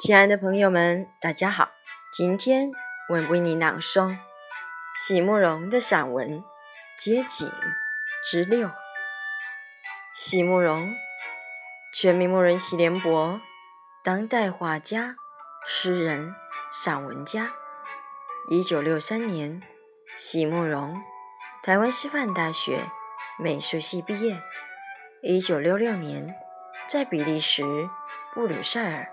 [0.00, 1.72] 亲爱的朋友们，大家好！
[2.10, 2.70] 今天
[3.10, 4.16] 我为你朗诵
[4.96, 6.38] 席慕容的散文
[6.96, 7.52] 《街景
[8.24, 8.68] 之六》。
[10.14, 10.90] 席慕容，
[11.92, 13.42] 全名慕容席联博，
[14.02, 15.16] 当代画家、
[15.66, 16.34] 诗人、
[16.72, 17.52] 散文家。
[18.48, 19.60] 一九六三年，
[20.16, 20.98] 席慕容
[21.62, 22.84] 台湾师范大学
[23.38, 24.40] 美术系毕业。
[25.20, 26.34] 一九六六年，
[26.88, 27.90] 在比利时
[28.32, 29.12] 布鲁塞尔。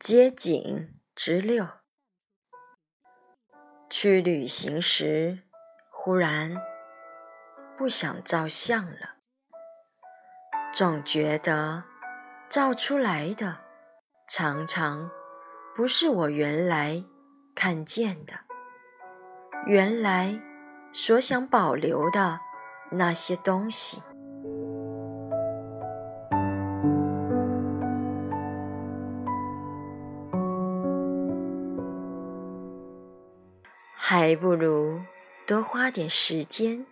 [0.00, 1.66] 街景之六。
[3.90, 5.40] 去旅行时，
[5.90, 6.56] 忽然
[7.76, 9.16] 不想照相了，
[10.72, 11.82] 总觉得
[12.48, 13.58] 照出来的
[14.28, 15.10] 常常
[15.74, 17.04] 不是我原来
[17.56, 18.34] 看见的，
[19.66, 20.40] 原来
[20.92, 22.38] 所想保留的
[22.92, 24.00] 那些东西。
[34.10, 35.02] 还不如
[35.46, 36.86] 多花点时间，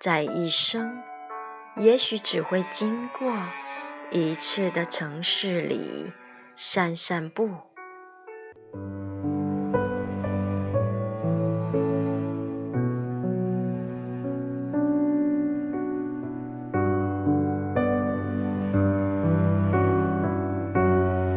[0.00, 1.00] 在一生
[1.76, 3.32] 也许只会经过
[4.10, 6.12] 一次的城市里
[6.56, 7.69] 散散步。